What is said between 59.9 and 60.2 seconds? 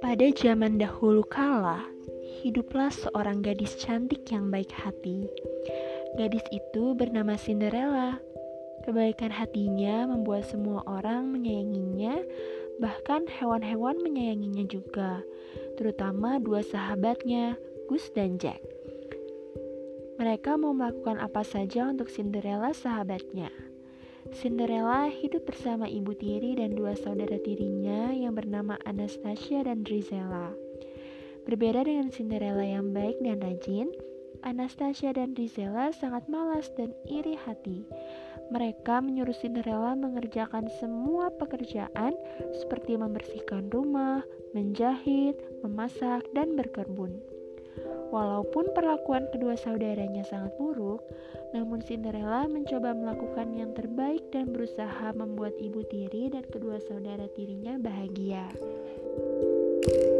you